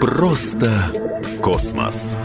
Просто 0.00 0.70
космос. 1.42 2.16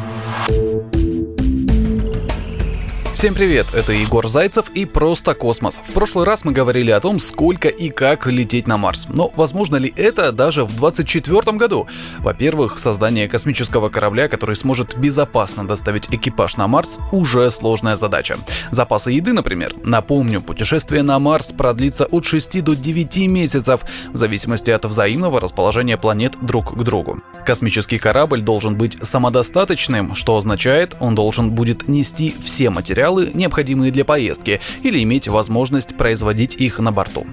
Всем 3.20 3.36
привет, 3.36 3.74
это 3.74 3.92
Егор 3.92 4.26
Зайцев 4.30 4.70
и 4.74 4.86
«Просто 4.86 5.34
космос». 5.34 5.82
В 5.86 5.92
прошлый 5.92 6.24
раз 6.26 6.46
мы 6.46 6.54
говорили 6.54 6.90
о 6.90 7.02
том, 7.02 7.20
сколько 7.20 7.68
и 7.68 7.90
как 7.90 8.28
лететь 8.28 8.66
на 8.66 8.78
Марс. 8.78 9.08
Но 9.10 9.30
возможно 9.36 9.76
ли 9.76 9.94
это 9.98 10.32
даже 10.32 10.64
в 10.64 10.74
2024 10.74 11.58
году? 11.58 11.86
Во-первых, 12.20 12.80
создание 12.80 13.28
космического 13.28 13.90
корабля, 13.90 14.30
который 14.30 14.56
сможет 14.56 14.98
безопасно 14.98 15.68
доставить 15.68 16.08
экипаж 16.10 16.56
на 16.56 16.70
Марс, 16.70 16.98
уже 17.12 17.52
сложная 17.52 17.98
задача. 17.98 18.38
Запасы 18.72 19.12
еды, 19.12 19.34
например. 19.34 19.74
Напомню, 19.84 20.42
путешествие 20.42 21.04
на 21.04 21.20
Марс 21.20 21.48
продлится 21.48 22.06
от 22.06 22.24
6 22.24 22.64
до 22.64 22.74
9 22.74 23.28
месяцев, 23.28 23.82
в 24.14 24.16
зависимости 24.16 24.72
от 24.72 24.86
взаимного 24.86 25.42
расположения 25.42 25.98
планет 25.98 26.36
друг 26.42 26.74
к 26.74 26.84
другу. 26.84 27.20
Космический 27.46 27.98
корабль 27.98 28.42
должен 28.42 28.78
быть 28.78 28.98
самодостаточным, 29.02 30.16
что 30.16 30.38
означает, 30.38 30.96
он 31.02 31.16
должен 31.16 31.52
будет 31.52 31.90
нести 31.90 32.34
все 32.46 32.70
материалы, 32.70 33.09
материалы, 33.10 33.32
необходимые 33.34 33.92
для 33.92 34.06
поездки, 34.06 34.60
или 34.84 35.02
иметь 35.04 35.28
возможность 35.28 35.98
производить 35.98 36.56
их 36.56 36.80
на 36.80 36.92
борту. 36.92 37.26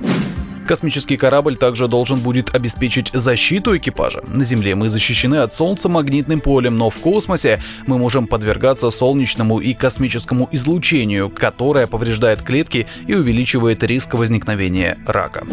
Космический 0.67 1.17
корабль 1.17 1.57
также 1.57 1.87
должен 1.87 2.19
будет 2.19 2.53
обеспечить 2.53 3.11
защиту 3.13 3.77
экипажа. 3.77 4.23
На 4.27 4.43
Земле 4.43 4.75
мы 4.75 4.89
защищены 4.89 5.37
от 5.37 5.55
Солнца 5.55 5.89
магнитным 5.89 6.41
полем, 6.41 6.77
но 6.77 6.91
в 6.91 6.99
космосе 6.99 7.61
мы 7.87 7.99
можем 7.99 8.27
подвергаться 8.27 8.91
солнечному 8.91 9.61
и 9.61 9.75
космическому 9.75 10.49
излучению, 10.51 11.31
которое 11.31 11.87
повреждает 11.87 12.43
клетки 12.43 12.89
и 13.07 13.15
увеличивает 13.15 13.85
риск 13.85 14.15
возникновения 14.15 14.99
рака. 15.07 15.45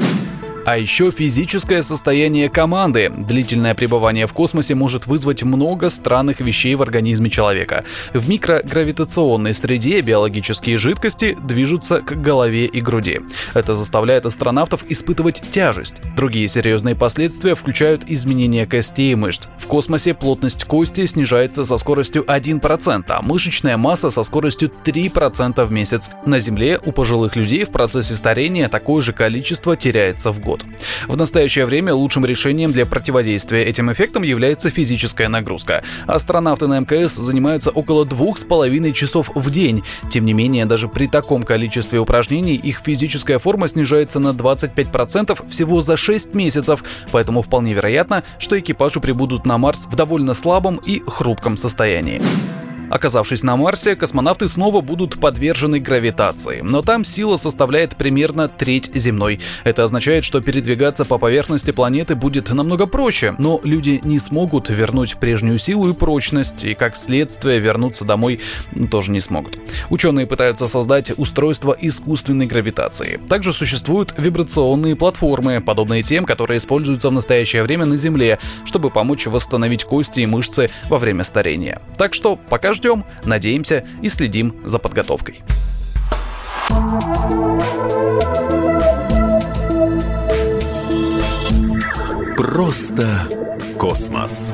А 0.66 0.78
еще 0.78 1.12
физическое 1.12 1.84
состояние 1.84 2.50
команды. 2.50 3.12
Длительное 3.14 3.76
пребывание 3.76 4.28
в 4.28 4.34
космосе 4.34 4.76
может 4.76 5.08
вызвать 5.08 5.44
много 5.44 5.90
странных 5.90 6.40
вещей 6.40 6.76
в 6.76 6.82
организме 6.82 7.30
человека. 7.30 7.84
В 8.14 8.30
микрогравитационной 8.30 9.54
среде 9.54 10.00
биологические 10.00 10.78
жидкости 10.78 11.38
движутся 11.44 12.00
к 12.00 12.14
голове 12.22 12.66
и 12.66 12.80
груди. 12.80 13.20
Это 13.54 13.74
заставляет 13.74 14.26
астронавтов 14.26 14.86
испытывать 14.88 15.44
тяжесть. 15.52 15.96
Другие 16.16 16.48
серьезные 16.48 16.96
последствия 16.96 17.56
включают 17.56 18.06
изменение 18.08 18.66
костей 18.66 19.12
и 19.12 19.16
мышц. 19.16 19.50
В 19.58 19.68
космосе 19.68 20.14
плотность 20.14 20.64
кости 20.64 21.06
снижается 21.08 21.66
со 21.66 21.76
скоростью 21.76 22.24
1%, 22.24 23.04
а 23.10 23.22
мышечная 23.22 23.76
масса 23.76 24.12
со 24.12 24.24
скоростью 24.24 24.72
3% 24.86 25.66
в 25.66 25.72
месяц. 25.72 26.10
На 26.26 26.40
Земле 26.40 26.80
у 26.86 26.94
пожилых 26.94 27.36
людей 27.36 27.66
в 27.66 27.72
процессе 27.72 28.16
старения 28.16 28.70
такое 28.70 29.02
же 29.02 29.12
количество 29.12 29.76
теряется 29.76 30.32
в 30.32 30.40
год 30.40 30.53
год. 30.54 30.66
В 31.08 31.18
настоящее 31.18 31.66
время 31.66 31.94
лучшим 31.94 32.26
решением 32.26 32.72
для 32.72 32.86
противодействия 32.86 33.64
этим 33.64 33.92
эффектам 33.92 34.24
является 34.24 34.70
физическая 34.70 35.28
нагрузка. 35.28 35.84
Астронавты 36.06 36.68
на 36.68 36.80
МКС 36.80 37.16
занимаются 37.16 37.72
около 37.72 38.06
двух 38.06 38.38
с 38.38 38.44
половиной 38.44 38.94
часов 38.94 39.32
в 39.34 39.50
день. 39.50 39.84
Тем 40.12 40.26
не 40.26 40.34
менее, 40.34 40.66
даже 40.66 40.88
при 40.88 41.08
таком 41.08 41.44
количестве 41.44 42.00
упражнений 42.00 42.56
их 42.56 42.82
физическая 42.86 43.40
форма 43.40 43.68
снижается 43.68 44.20
на 44.20 44.30
25% 44.30 45.50
всего 45.50 45.82
за 45.82 45.98
6 45.98 46.36
месяцев, 46.36 46.84
поэтому 47.12 47.42
вполне 47.42 47.74
вероятно, 47.74 48.24
что 48.38 48.60
экипажи 48.60 49.00
прибудут 49.00 49.46
на 49.46 49.58
Марс 49.58 49.88
в 49.88 49.96
довольно 49.96 50.34
слабом 50.34 50.78
и 50.78 51.02
хрупком 51.08 51.58
состоянии. 51.58 52.22
Оказавшись 52.90 53.44
на 53.44 53.56
Марсе, 53.56 53.96
космонавты 53.96 54.48
снова 54.48 54.82
будут 54.82 55.20
подвержены 55.20 55.80
гравитации, 55.80 56.62
но 56.62 56.82
там 56.82 57.04
сила 57.04 57.38
составляет 57.38 57.96
примерно 57.96 58.48
треть 58.48 58.92
земной. 58.94 59.40
Это 59.64 59.84
означает, 59.84 60.24
что 60.24 60.42
передвигаться 60.42 61.06
по 61.06 61.18
поверхности 61.18 61.72
планеты 61.72 62.16
будет 62.16 62.50
намного 62.52 62.86
проще, 62.86 63.36
но 63.38 63.60
люди 63.64 64.02
не 64.04 64.20
смогут 64.20 64.70
вернуть 64.70 65.18
прежнюю 65.18 65.58
силу 65.58 65.90
и 65.90 65.94
прочность, 65.94 66.64
и 66.64 66.74
как 66.74 66.96
следствие 66.96 67.60
вернуться 67.60 68.06
домой 68.06 68.40
тоже 68.92 69.12
не 69.12 69.20
смогут. 69.20 69.58
Ученые 69.90 70.28
пытаются 70.28 70.68
создать 70.68 71.18
устройство 71.18 71.76
искусственной 71.80 72.46
гравитации. 72.46 73.20
Также 73.30 73.54
существуют 73.54 74.14
вибрационные 74.18 74.96
платформы, 74.96 75.62
подобные 75.62 76.04
тем, 76.04 76.26
которые 76.26 76.58
используются 76.58 77.10
в 77.10 77.14
настоящее 77.14 77.64
время 77.64 77.86
на 77.86 77.96
Земле, 77.96 78.40
чтобы 78.66 78.90
помочь 78.90 79.26
восстановить 79.26 79.84
кости 79.84 80.22
и 80.22 80.26
мышцы 80.26 80.70
во 80.90 81.00
время 81.00 81.24
старения. 81.24 81.82
Так 81.98 82.14
что 82.14 82.36
пока 82.36 82.73
ждем 82.74 83.06
надеемся 83.24 83.86
и 84.02 84.10
следим 84.10 84.62
за 84.66 84.80
подготовкой. 84.80 85.44
Просто 92.38 93.08
космос. 93.78 94.54